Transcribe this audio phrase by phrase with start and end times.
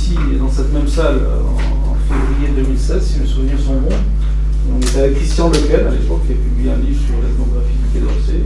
[0.00, 3.96] ici, dans cette même salle, en, février 2016, si mes souvenirs sont bons.
[4.72, 7.92] On était avec Christian Lequel, à l'époque, qui a publié un livre sur l'ethnographie du
[7.92, 8.40] Quai d'Orsay,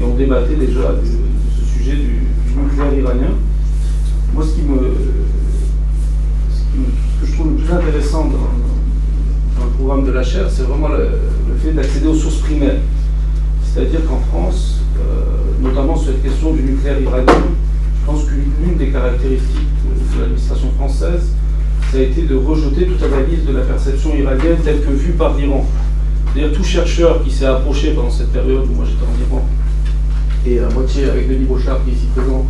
[0.00, 2.22] et on débattait déjà de, ce sujet du,
[2.56, 3.34] nucléaire iranien.
[4.34, 4.78] Moi, ce qui me,
[6.50, 10.88] ce, que je trouve le plus intéressant dans, le programme de la chaire, c'est vraiment
[10.88, 11.08] le,
[11.62, 12.80] fait d'accéder aux sources primaires.
[13.62, 17.44] C'est-à-dire qu'en France, euh, notamment sur cette question du nucléaire iranien,
[18.06, 19.66] je pense qu'une des caractéristiques
[20.14, 21.32] de, l'administration française,
[21.90, 25.36] ça a été de rejeter toute analyse de la perception iranienne telle que vue par
[25.36, 25.66] l'Iran.
[26.32, 29.44] C'est-à-dire tout chercheur qui s'est approché pendant cette période où moi j'étais en Iran,
[30.46, 32.46] et à moitié avec Denis Brochard qui est ici présent,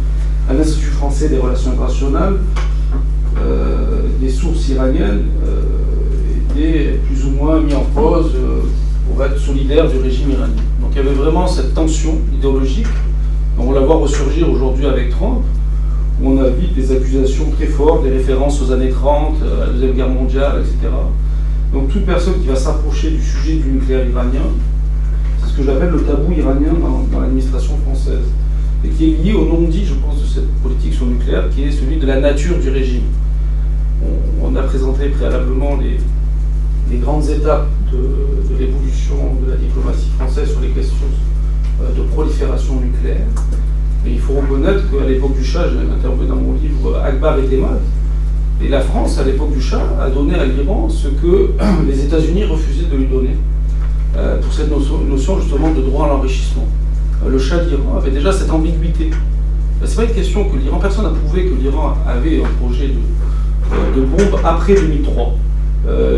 [0.49, 2.37] à l'Institut français des relations internationales,
[3.39, 8.61] euh, des sources iraniennes euh, étaient plus ou moins mis en pause euh,
[9.09, 10.53] pour être solidaires du régime iranien.
[10.83, 12.87] Donc il y avait vraiment cette tension idéologique
[13.59, 15.43] on la voit ressurgir aujourd'hui avec Trump,
[16.21, 19.73] où on a vite des accusations très fortes, des références aux années 30, à la
[19.73, 20.93] Deuxième Guerre mondiale, etc.
[21.73, 24.47] Donc toute personne qui va s'approcher du sujet du nucléaire iranien,
[25.41, 26.75] c'est ce que j'appelle le tabou iranien
[27.13, 28.25] dans, l'administration française,
[28.85, 31.65] et qui est lié au non-dit, je pense, de cette politique sur le nucléaire, qui
[31.65, 33.05] est celui de la nature du régime.
[34.43, 39.56] On, a présenté préalablement les, grandes étapes de, de l'évolution de la
[44.27, 47.79] faut reconnaître qu'à l'époque du Shah, j'ai intervenu dans mon livre Akbar et Temad,
[48.61, 51.51] et la France, à l'époque du Shah, a donné à l'Iran ce que
[51.87, 53.37] les États-Unis refusaient de lui donner,
[54.17, 56.67] euh, pour cette notion, justement de droit à l'enrichissement.
[57.25, 59.11] Euh, le Shah d'Iran avait déjà cette ambiguïté.
[59.85, 64.01] C'est pas une question que l'Iran, personne n'a prouvé que l'Iran avait un projet de,
[64.01, 65.35] de bombe après 2003.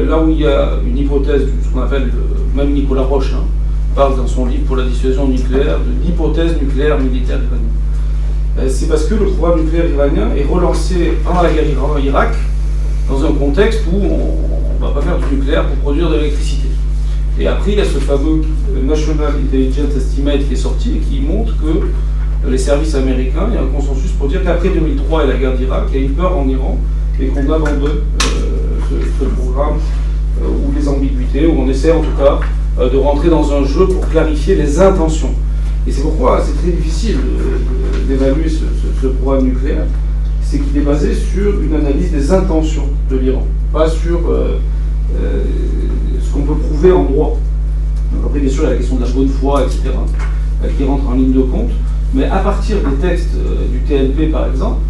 [0.09, 2.11] là où il y a une hypothèse, ce qu'on appelle,
[2.55, 3.45] même Nicolas Roche, hein,
[3.95, 7.69] parle dans son livre pour la dissuasion nucléaire de l'hypothèse nucléaire militaire iranienne.
[8.59, 12.35] Euh, c'est parce que le programme nucléaire iranien est relancé pendant la guerre Iran-Irak
[13.09, 16.69] dans un contexte où on ne va pas faire du nucléaire pour produire de l'électricité.
[17.39, 18.43] Et après, il y a ce fameux
[18.83, 23.59] National Intelligence Estimate qui est sorti et qui montre que les services américains, il y
[23.59, 26.15] a un consensus pour dire qu'après 2003 et la guerre d'Irak, il y a une
[26.15, 26.79] peur en Iran
[27.21, 29.79] et qu'on abandonne euh, ce, programme
[30.43, 32.41] euh, ou les ambiguïtés, où on essaie en tout cas
[32.79, 35.35] euh, de rentrer dans un jeu pour clarifier les intentions.
[35.89, 37.17] Et c'est pourquoi c'est très difficile
[38.07, 39.87] d'évaluer ce, programme nucléaire,
[40.43, 44.59] c'est qu'il est basé sur une analyse des intentions de l'Iran, pas sur euh,
[45.19, 45.45] euh,
[46.21, 47.39] ce qu'on peut prouver en droit.
[48.23, 49.81] après, bien sûr, il y a la question de la bonne foi, etc.,
[50.77, 51.71] qui rentre en ligne de compte,
[52.13, 53.37] mais à partir des textes
[53.73, 54.81] du TNP, par exemple,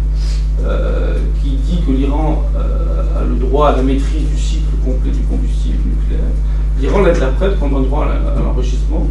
[1.41, 5.77] qui dit que l'Iran a le droit à la maîtrise du cycle complet du combustible
[5.85, 6.31] nucléaire,
[6.81, 9.07] l'Iran l'aide la prête un droit à l'enrichissement,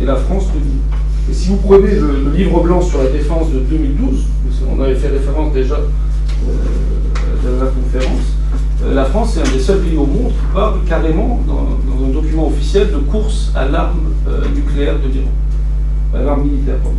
[0.00, 0.80] et la France le dit.
[1.30, 4.24] Et si vous prenez le, livre blanc sur la défense de 2012,
[4.70, 8.36] on avait fait référence déjà euh, dans la conférence,
[8.84, 12.10] euh, la France est un des seuls pays au monde qui parle carrément, dans, un
[12.10, 15.30] document officiel, de course à l'arme euh, nucléaire de l'Iran.
[16.14, 16.96] À l'arme militaire, pardon.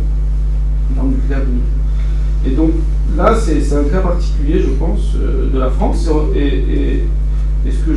[0.94, 2.70] L'arme nucléaire de Et donc
[3.16, 6.08] là, c'est un cas particulier, je pense, de la France.
[6.36, 7.04] et
[7.66, 7.92] et ce que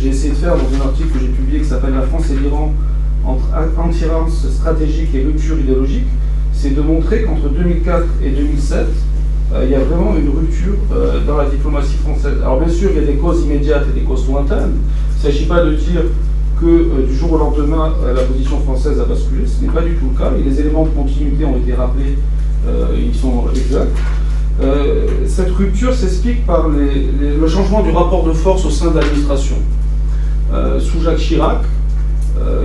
[0.00, 2.42] j'ai essayé de faire dans un article que j'ai publié qui s'appelle La France et
[2.42, 2.72] l'Iran
[3.26, 6.06] entre attirance stratégique et rupture idéologique,
[6.52, 8.86] c'est de montrer qu'entre 2004 et 2007,
[9.52, 12.38] euh, il y a vraiment une rupture euh, dans la diplomatie française.
[12.42, 14.72] Alors bien sûr, il y a des causes immédiates et des causes lointaines.
[14.74, 16.02] Il ne s'agit pas de dire
[16.60, 19.46] que euh, du jour au lendemain, la position française a basculé.
[19.46, 20.32] Ce n'est pas du tout le cas.
[20.38, 22.18] Et les éléments de continuité ont été rappelés,
[22.98, 23.96] ils sont exacts.
[25.26, 29.56] Cette rupture s'explique par le changement du rapport de force au sein de l'administration.
[30.80, 31.60] Sous Jacques Chirac,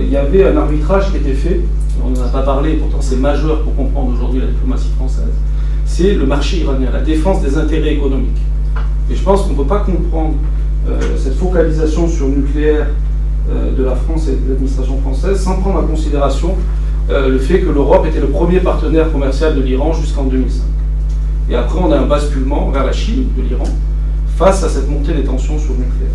[0.00, 1.60] il y avait un arbitrage qui était fait,
[2.04, 5.32] on n'en a pas parlé, pourtant c'est majeur pour comprendre aujourd'hui la diplomatie française,
[5.84, 8.40] c'est le marché iranien, la défense des intérêts économiques.
[9.10, 10.34] Et je pense qu'on ne peut pas comprendre
[11.16, 12.86] cette focalisation sur le nucléaire
[13.76, 16.56] de la France et de l'administration française sans prendre en considération
[17.10, 20.64] le fait que l'Europe était le premier partenaire commercial de l'Iran jusqu'en 2005.
[21.50, 23.64] Et après, on a un basculement vers la Chine, de l'Iran,
[24.36, 26.10] face à cette montée des tensions sur le nucléaire.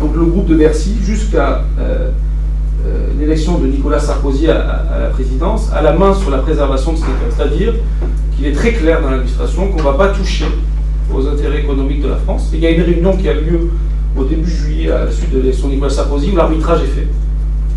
[0.00, 2.10] Donc le groupe de Bercy, jusqu'à euh, euh,
[3.28, 7.02] l'élection de Nicolas Sarkozy à, la présidence, a la main sur la préservation de ce
[7.02, 7.28] nucléaire.
[7.36, 7.74] C'est-à-dire
[8.34, 10.46] qu'il est très clair dans l'administration qu'on ne va pas toucher
[11.14, 12.48] aux intérêts économiques de la France.
[12.54, 13.68] Il y a une réunion qui a lieu
[14.16, 17.08] au début juillet, à la suite de l'élection de Nicolas Sarkozy, où l'arbitrage est fait.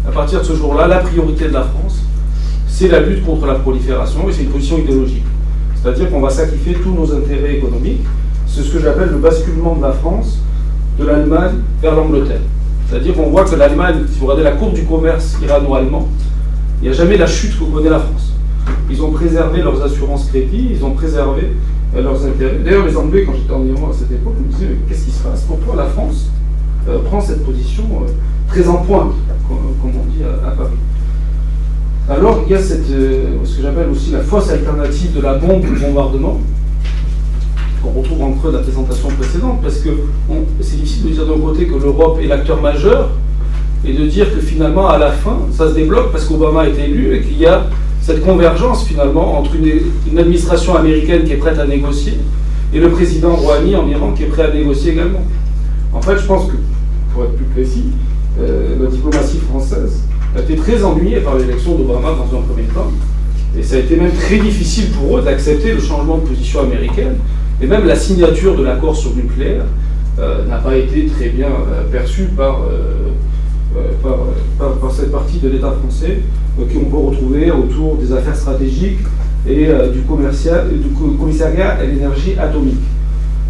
[0.07, 2.01] À partir de ce jour-là, la priorité de la France,
[2.67, 5.25] c'est la lutte contre la prolifération, et c'est une position idéologique.
[5.75, 8.05] C'est-à-dire qu'on va sacrifier tous nos intérêts économiques.
[8.47, 10.39] C'est ce que j'appelle le basculement de la France,
[10.97, 12.39] de l'Allemagne vers l'Angleterre.
[12.91, 16.09] C'est-à-dire qu'on voit que l'Allemagne, si vous regardez la courbe du commerce irano-allemand,
[16.81, 18.33] il n'y a jamais la chute que connaît la France.
[18.89, 21.53] Ils ont préservé leurs assurances crédit, ils ont préservé
[21.95, 22.59] leurs intérêts.
[22.65, 25.23] D'ailleurs, les Anglais, quand j'étais en Iran à cette époque, me disaient qu'est-ce qui se
[25.23, 25.45] passe?
[25.47, 26.31] Pourquoi la France
[27.05, 27.85] prend cette position
[28.49, 29.13] très en pointe,
[29.47, 30.75] comme, on dit à, Paris
[32.09, 35.61] Alors, il y a cette, ce que j'appelle aussi la fausse alternative de la bombe
[35.61, 36.41] de bombardement
[37.81, 39.89] qu'on retrouve en creux la présentation précédente, parce que
[40.61, 43.09] c'est difficile de dire d'un côté que l'Europe est l'acteur majeur,
[43.85, 46.83] et de dire que finalement, à la fin, ça se débloque parce qu'Obama a été
[46.83, 47.65] élu et qu'il y a
[48.01, 52.13] cette convergence finalement entre une, administration américaine qui est prête à négocier
[52.73, 55.23] et le président Rouhani en Iran qui est prêt à négocier également.
[55.93, 56.55] En fait, je pense que,
[57.13, 57.85] pour être plus précis,
[58.39, 60.03] euh, la diplomatie française
[60.35, 62.91] a été très ennuyée par l'élection d'Obama dans un premier temps.
[63.57, 67.15] Et ça a été même très difficile pour eux d'accepter le changement de position américaine
[67.61, 69.65] et même la signature de l'accord sur le nucléaire
[70.19, 73.11] euh, n'a pas été très bien euh, perçue par, euh,
[74.01, 76.19] par, cette partie de l'État français
[76.57, 78.99] qu'on peut retrouver autour des affaires stratégiques
[79.47, 82.75] et du, commercial, du commissariat à l'énergie atomique.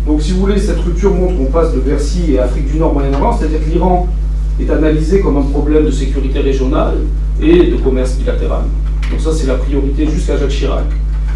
[0.05, 2.93] Donc si vous voulez, cette rupture montre qu'on passe de Bercy et Afrique du Nord,
[2.93, 4.07] Moyen-Orient, c'est-à-dire que l'Iran
[4.59, 6.93] est analysé comme un problème de sécurité régionale
[7.41, 8.61] et de commerce bilatéral.
[9.09, 10.85] Donc ça, c'est la priorité jusqu'à Jacques Chirac.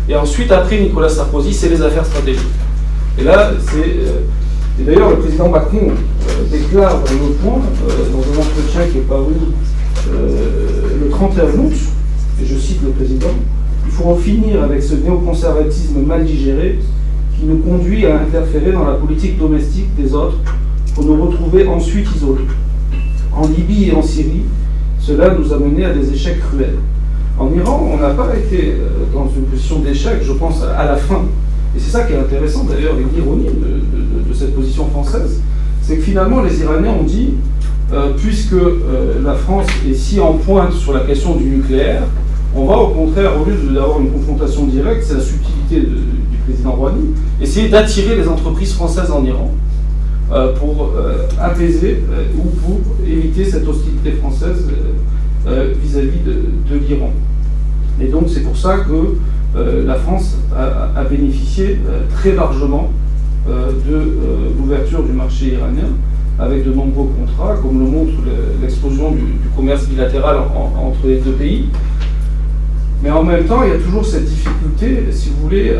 [0.08, 2.44] Et ensuite, après Nicolas Sarkozy, c'est les affaires stratégiques.
[3.18, 3.78] Et là, c'est.
[3.78, 4.20] Euh,
[4.80, 8.98] et d'ailleurs, le président Macron euh, déclare dans le point, euh, dans un entretien qui
[8.98, 9.34] est paru
[10.12, 11.74] le 31 août,
[12.42, 13.32] et je cite le président,
[13.86, 16.80] il faut en finir avec ce néoconservatisme mal digéré
[17.38, 20.38] qui nous conduit à interférer dans la politique domestique des autres
[20.94, 22.46] pour nous retrouver ensuite isolés.
[23.34, 24.44] En Libye et en Syrie,
[25.00, 26.78] cela nous a mené à des échecs cruels.
[27.40, 28.76] En Iran, on n'a pas été
[29.14, 31.24] dans une position d'échec, je pense, à la fin
[31.76, 35.42] et c'est ça qui est intéressant d'ailleurs, l'ironie de, cette position française,
[35.82, 37.36] c'est que finalement les Iraniens ont dit,
[37.94, 42.04] euh, puisque euh, la France est si en pointe sur la question du nucléaire,
[42.54, 46.72] on va au contraire, au lieu d'avoir une confrontation directe, c'est la subtilité du président
[46.72, 49.54] Rouhani, essayer d'attirer les entreprises françaises en Iran
[50.32, 50.92] euh, pour
[51.42, 52.04] apaiser
[52.38, 54.66] ou pour éviter cette hostilité française
[55.46, 57.12] vis-à-vis de, de l'Iran.
[58.02, 59.16] Et donc c'est pour ça que
[59.56, 62.90] la France a, bénéficié euh, très largement
[63.48, 65.90] euh, de l'ouverture du marché iranien
[66.40, 68.12] avec de nombreux contrats, comme le montre
[68.62, 69.24] l'explosion du,
[69.56, 71.70] commerce bilatéral entre les deux pays.
[73.02, 75.74] Mais en même temps, il y a toujours cette difficulté, si vous voulez,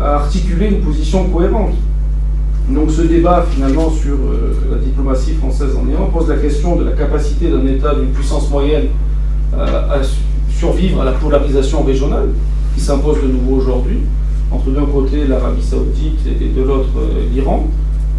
[0.00, 1.74] à, articuler une position cohérente.
[2.70, 4.16] Donc ce débat finalement sur
[4.70, 8.48] la diplomatie française en Iran pose la question de la capacité d'un État d'une puissance
[8.48, 8.86] moyenne
[9.54, 9.96] à
[10.48, 12.28] survivre à la polarisation régionale
[12.74, 13.98] qui s'impose de nouveau aujourd'hui,
[14.50, 17.66] entre d'un côté l'Arabie saoudite et de l'autre euh, l'Iran,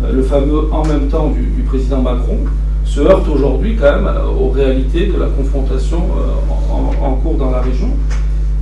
[0.03, 2.37] euh, le fameux en même temps du, président Macron,
[2.85, 4.09] se heurte aujourd'hui quand même
[4.39, 7.89] aux réalités de la confrontation euh, en, cours dans la région.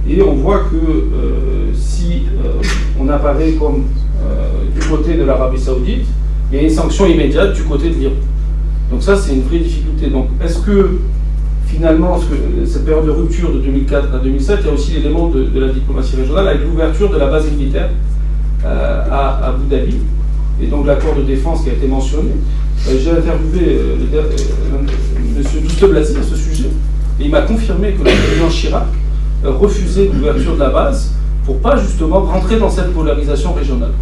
[0.08, 2.24] Et on voit que si
[3.00, 3.84] on apparaît comme
[4.74, 6.06] du côté de l'Arabie saoudite,
[6.52, 8.14] il y a une sanction immédiate du côté de l'Iran.
[8.90, 10.08] Donc ça, c'est une vraie difficulté.
[10.08, 11.00] Donc est-ce que
[11.72, 12.20] finalement,
[12.66, 15.70] cette période de rupture de 2004 à 2007, il y a aussi l'élément de, la
[15.70, 17.90] diplomatie régionale avec l'ouverture de la base militaire
[18.66, 19.96] euh, à, Abu Dhabi
[20.62, 22.32] et donc l'accord de défense qui a été mentionné.
[22.88, 23.96] Euh, j'ai interviewé euh,
[25.38, 25.44] M.
[25.64, 26.70] Douste-Blazy à ce sujet
[27.20, 28.88] et il m'a confirmé que le président Chirac
[29.44, 31.14] refusait l'ouverture de la base
[31.46, 33.94] pour pas justement rentrer dans cette polarisation régionale.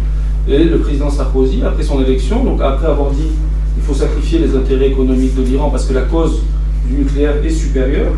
[0.48, 3.28] Et le président Sarkozy, après son élection, donc après avoir dit
[3.76, 6.42] il faut sacrifier les intérêts économiques de l'Iran parce que la cause
[6.88, 8.12] nucléaire est supérieur,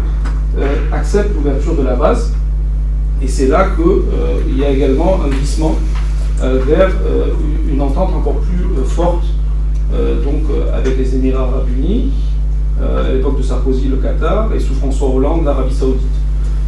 [0.59, 2.33] euh, accepte l'ouverture de la base.
[3.23, 5.76] Et c'est là qu'il euh, y a également un glissement
[6.42, 6.90] euh, vers
[7.71, 9.25] une entente encore plus forte
[10.25, 12.12] donc, avec les Émirats arabes unis,
[12.81, 16.00] à l'époque de Sarkozy, le Qatar, et sous François Hollande, l'Arabie saoudite.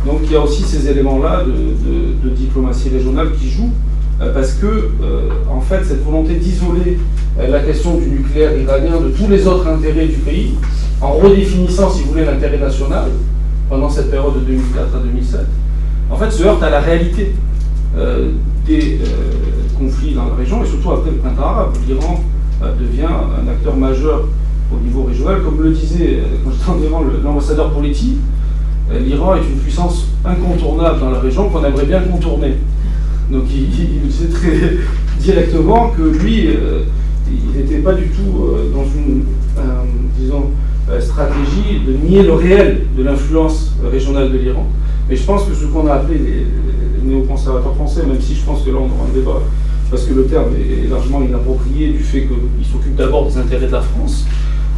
[0.04, 3.72] Donc il y a aussi ces éléments-là de, diplomatie régionale qui jouent,
[4.34, 4.90] parce que,
[5.50, 6.98] en fait, cette volonté d'isoler
[7.38, 10.54] la question du nucléaire iranien de tous les autres intérêts du pays,
[11.04, 13.10] en redéfinissant, si vous voulez, l'intérêt national
[13.68, 15.40] pendant cette période de 2004 à 2007,
[16.10, 17.34] en fait, se heurte à la réalité
[17.96, 18.30] euh,
[18.66, 22.22] des euh, conflits dans la région, et surtout après le printemps arabe, l'Iran
[22.62, 24.28] euh, devient un acteur majeur
[24.72, 25.42] au niveau régional.
[25.42, 28.18] Comme le disait, quand j'étais devant l'ambassadeur Poletti,
[28.90, 32.54] l'Iran est une puissance incontournable dans la région qu'on aimerait bien contourner.
[33.30, 34.76] Donc il, il, disait très
[35.20, 36.48] directement que lui,
[37.28, 39.24] il n'était pas du tout dans une,
[40.18, 40.50] disons,
[41.00, 44.66] stratégie de nier le réel de l'influence régionale de l'Iran.
[45.08, 46.46] Mais je pense que ce qu'on a appelé les,
[47.04, 49.42] néoconservateurs français, même si je pense que là on aura un débat,
[49.90, 53.72] parce que le terme est largement inapproprié du fait qu'ils s'occupent d'abord des intérêts de
[53.72, 54.24] la France,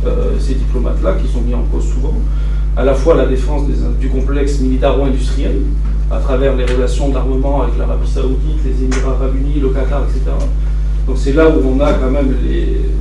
[0.04, 2.14] euh, ces diplomates-là qui sont mis en cause souvent,
[2.76, 3.62] à la fois la défense
[4.00, 5.60] du complexe militaro-industriel,
[6.10, 10.32] à travers les relations d'armement avec l'Arabie Saoudite, les Émirats Arabes Unis, le Qatar, etc.
[11.06, 12.96] Donc c'est là où on a quand même les, euh,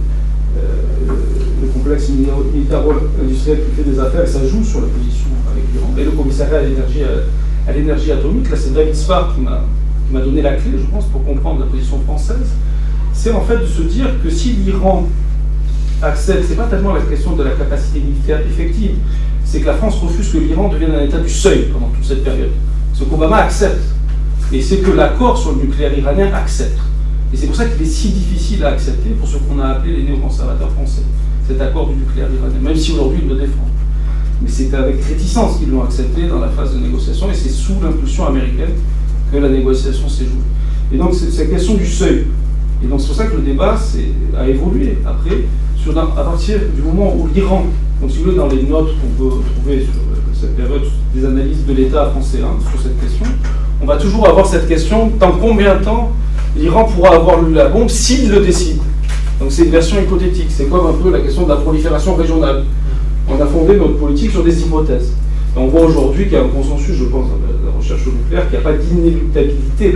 [1.85, 2.09] le complexe
[2.53, 5.93] militaro-industriel qui fait des affaires ça joue sur la position avec l'Iran.
[5.97, 6.59] Et le commissariat
[7.67, 11.23] à l'énergie atomique, là c'est David Spar qui m'a donné la clé, je pense, pour
[11.23, 12.47] comprendre la position française.
[13.13, 15.07] C'est en fait de se dire que si l'Iran
[16.01, 18.95] accepte, c'est pas tellement la question de la capacité militaire effective,
[19.43, 22.23] c'est que la France refuse que l'Iran devienne un État du seuil pendant toute cette
[22.23, 22.51] période.
[22.93, 23.81] Ce qu'Obama accepte.
[24.51, 26.79] Et c'est que l'accord sur le nucléaire iranien accepte.
[27.33, 29.97] Et c'est pour ça qu'il est si difficile à accepter pour ce qu'on a appelé
[29.97, 31.01] les néoconservateurs français,
[31.47, 33.65] cet accord du nucléaire iranien, même si aujourd'hui ils le défendent.
[34.41, 37.75] Mais c'est avec réticence qu'ils l'ont accepté dans la phase de négociation, et c'est sous
[37.81, 38.71] l'impulsion américaine
[39.31, 40.93] que la négociation s'est jouée.
[40.93, 42.25] Et donc c'est la question du seuil.
[42.83, 43.75] Et donc c'est pour ça que le débat
[44.37, 45.45] a évolué après,
[45.87, 47.65] à partir du moment où l'Iran,
[48.01, 49.93] donc si vous voulez, dans les notes qu'on peut trouver sur
[50.33, 50.81] cette période,
[51.13, 53.25] des analyses de l'État français hein, sur cette question,
[53.81, 56.11] on va toujours avoir cette question, dans combien de temps
[56.57, 58.79] l'Iran pourra avoir la bombe s'il le décide?
[59.39, 62.63] Donc c'est une version hypothétique, c'est comme un peu la question de la prolifération régionale.
[63.27, 65.13] On a fondé notre politique sur des hypothèses.
[65.57, 68.59] On voit aujourd'hui qu'il y a un consensus, je pense, dans la recherche nucléaire, qu'il
[68.59, 69.95] n'y a pas d'inéluctabilité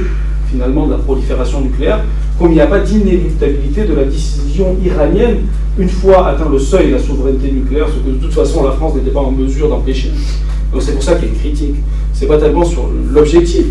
[0.49, 2.03] finalement de la prolifération nucléaire,
[2.39, 5.41] comme il n'y a pas d'inéluctabilité de la décision iranienne
[5.77, 8.71] une fois atteint le seuil de la souveraineté nucléaire, ce que de toute façon la
[8.71, 10.11] France n'était pas en mesure d'empêcher.
[10.73, 11.75] Donc c'est pour ça qu'il y a une critique.
[12.13, 13.65] C'est pas tellement sur l'objectif,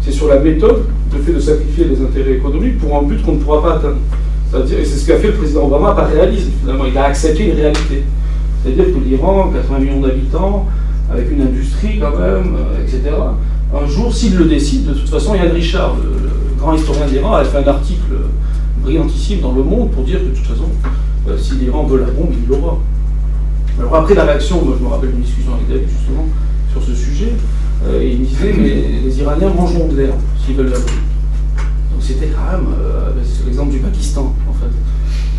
[0.00, 3.32] c'est sur la méthode, le fait de sacrifier les intérêts économiques pour un but qu'on
[3.32, 3.96] ne pourra pas atteindre.
[4.54, 6.84] C'est-à-dire, et c'est ce qu'a fait le président Obama par réalisme, finalement.
[6.86, 8.04] Il a accepté une réalité.
[8.62, 10.66] C'est-à-dire que l'Iran, 80 millions d'habitants,
[11.10, 13.16] avec une industrie quand même, euh, etc.
[13.74, 17.44] Un jour, s'il le décide, de toute façon, Yann Richard, le, grand historien d'Iran, a
[17.44, 18.12] fait un article
[18.80, 20.68] brillantissime dans Le Monde pour dire que de toute façon,
[21.28, 22.78] euh, si l'Iran veut la bombe, il l'aura.
[23.80, 26.26] Alors après la réaction, moi je me rappelle une discussion avec David justement
[26.72, 27.32] sur ce sujet,
[27.86, 30.86] euh, il me disait, mais les Iraniens mangeront de l'air s'ils veulent la bombe.
[31.92, 32.68] Donc c'était quand même,
[33.46, 34.34] l'exemple du Pakistan.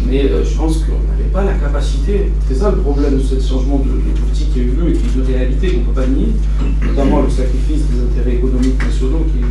[0.07, 3.39] Mais euh, je pense qu'on n'avait pas la capacité, c'est ça le problème de ce
[3.39, 6.01] changement de, politique qui a eu lieu et qui est de réalité qu'on ne peut
[6.01, 6.27] pas nier,
[6.85, 9.43] notamment le sacrifice des intérêts économiques nationaux, qui,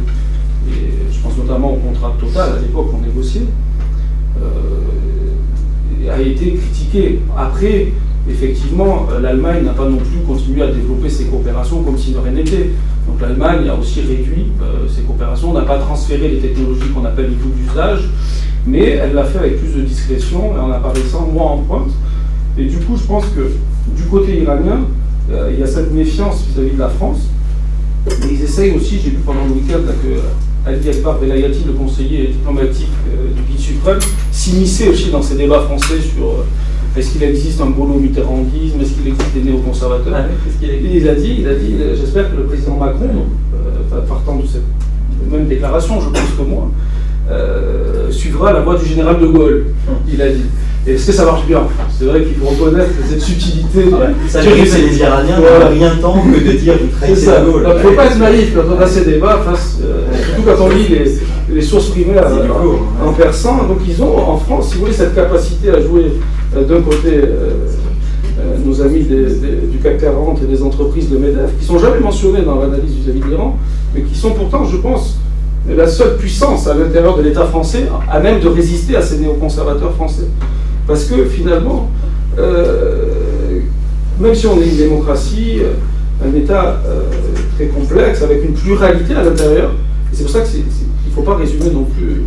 [1.10, 3.46] je pense notamment au contrat total à l'époque qu'on négociait,
[4.40, 7.20] euh, a été critiqué.
[7.36, 7.92] Après,
[8.28, 12.30] effectivement, euh, l'Allemagne n'a pas non plus continué à développer ses coopérations comme s'il n'aurait
[12.30, 12.70] n'était.
[13.06, 14.46] Donc l'Allemagne a aussi réduit
[14.88, 18.08] ses coopérations, n'a pas transféré les technologies qu'on appelle les coûts d'usage,
[18.66, 21.90] mais elle l'a fait avec plus de discrétion et en apparaissant moins en pointe.
[22.56, 23.50] Et du coup, je pense que
[23.96, 24.80] du côté iranien,
[25.30, 27.28] euh, il y a cette méfiance vis-à-vis de la France.
[28.06, 32.28] Mais ils essayent aussi, j'ai vu pendant le week-end que Ali Akbar Belayati, le conseiller
[32.28, 33.98] diplomatique euh, du guide suprême,
[34.30, 36.46] s'immisçait aussi dans ces débats français sur euh,
[36.96, 40.14] est-ce qu'il existe un boulot mitterrandisme, est-ce qu'il existe des néoconservateurs?
[40.16, 40.24] Ah
[40.62, 43.08] il, a dit, il a dit, j'espère que le président Macron,
[44.08, 44.62] partant de cette
[45.30, 46.70] même déclaration, je pense que moi,
[47.30, 49.66] euh, suivra la voie du général de Gaulle,
[50.12, 50.44] il a dit.
[50.86, 51.62] Est-ce que ça marche bien?
[51.98, 53.86] C'est vrai qu'il faut reconnaître cette subtilité.
[54.28, 55.68] ça c'est les Iraniens voilà.
[55.68, 57.66] rien tant que de dire vous trahissez la Gaulle.
[57.66, 60.64] Il ne faut pas être naïf quand on a ces débats, face, euh, surtout quand
[60.66, 60.88] on lit
[61.48, 62.26] les, sources primaires
[63.02, 63.66] en, persan.
[63.66, 66.18] Donc ils ont en France, si vous voulez, cette capacité à jouer euh,
[66.54, 67.22] d'un côté
[68.64, 72.42] nos amis du CAC 40 et des entreprises de MEDEF, qui ne sont jamais mentionnés
[72.42, 73.56] dans l'analyse vis-à-vis de l'Iran,
[73.94, 75.18] mais qui sont pourtant, je pense,
[75.68, 79.94] la seule puissance à l'intérieur de l'État français à même de résister à ces néoconservateurs
[79.94, 80.26] français.
[80.86, 81.88] Parce que finalement,
[82.38, 83.60] euh,
[84.20, 85.60] même si on est une démocratie,
[86.22, 87.02] un État euh,
[87.56, 89.70] très complexe, avec une pluralité à l'intérieur,
[90.12, 92.24] et c'est pour ça qu'il ne faut pas résumer non plus,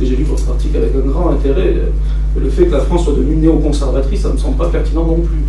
[0.00, 1.74] et j'ai lu votre article avec un grand intérêt,
[2.42, 5.20] le fait que la France soit devenue néoconservatrice, ça ne me semble pas pertinent non
[5.20, 5.42] plus.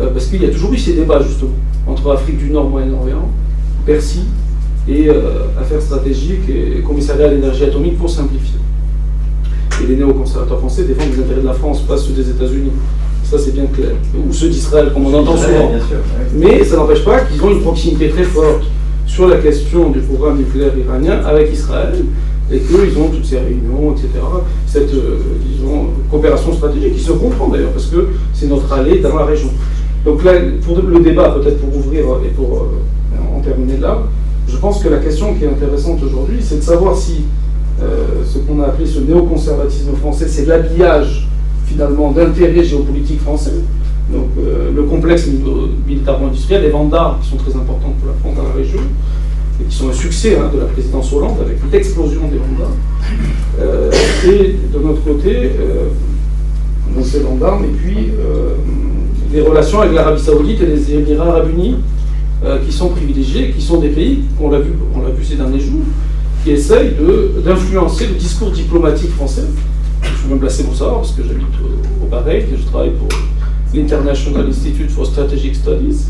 [0.00, 1.50] Euh, parce qu'il y a toujours eu ces débats, justement,
[1.86, 3.28] entre Afrique du Nord, Moyen-Orient,
[3.84, 4.24] Persie,
[4.88, 8.58] et euh, affaires stratégiques et commissariat à l'énergie atomique pour simplifier.
[9.82, 12.72] Et les néoconservateurs français défendent les intérêts de la France, pas ceux des États-Unis.
[13.24, 13.92] Ça, c'est bien clair.
[14.28, 15.70] Ou ceux d'Israël, comme on entend souvent.
[16.34, 18.64] Mais ça n'empêche pas qu'ils ont une proximité très forte
[19.06, 21.94] sur la question du programme nucléaire iranien avec Israël
[22.52, 24.08] et qu'ils ont toutes ces réunions, etc.
[24.66, 29.16] Cette, euh, disons, coopération stratégique qui se comprend d'ailleurs, parce que c'est notre allée dans
[29.16, 29.50] la région.
[30.04, 30.32] Donc là,
[30.64, 33.98] pour le débat, peut-être pour ouvrir et pour euh, en terminer là,
[34.48, 37.24] je pense que la question qui est intéressante aujourd'hui, c'est de savoir si
[37.82, 41.28] euh, ce qu'on a appelé ce néoconservatisme français, c'est l'habillage
[41.66, 43.54] finalement d'intérêts géopolitiques français.
[44.12, 45.28] Donc euh, le complexe
[45.86, 48.80] militaro-industriel, les ventes d'armes qui sont très importantes pour la France dans la région,
[49.68, 52.72] qui sont un succès hein, de la présidence Hollande avec l'explosion des d'armes.
[53.60, 53.90] Euh,
[54.26, 55.50] et de notre côté,
[56.94, 58.10] donc ces ventes d'armes, et puis
[59.32, 61.76] les relations avec l'Arabie Saoudite et les Émirats Arabes Unis,
[62.66, 65.82] qui sont privilégiés, qui sont des pays, on l'a vu, vu ces derniers jours,
[66.42, 66.92] qui essayent
[67.44, 69.44] d'influencer le discours diplomatique français.
[70.02, 72.92] Je suis même placé pour ça, parce que j'habite au, au Bahreïn et je travaille
[72.92, 73.08] pour
[73.74, 76.06] l'International Institute for Strategic Studies.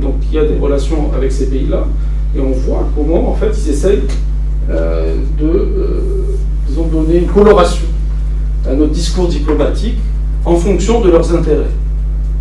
[0.00, 1.86] Donc il y a des relations avec ces pays-là.
[2.34, 4.02] Et on voit comment, en fait, ils essayent
[4.70, 7.86] euh, de, euh, donner une coloration
[8.66, 9.98] à notre discours diplomatique
[10.44, 11.70] en fonction de leurs intérêts.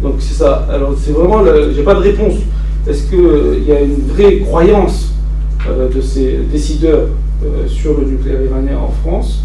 [0.02, 0.68] Donc c'est ça.
[0.72, 1.44] Alors c'est vraiment,
[1.76, 2.36] j'ai pas de réponse.
[2.88, 5.14] Est-ce qu'il euh, y a une vraie croyance
[5.94, 7.08] de ces décideurs
[7.68, 9.44] sur le nucléaire iranien en France,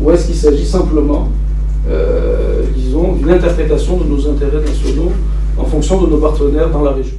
[0.00, 1.28] ou est-ce qu'il s'agit simplement,
[2.74, 5.12] disons, d'une interprétation de nos intérêts nationaux
[5.58, 7.17] en fonction de nos partenaires dans la région?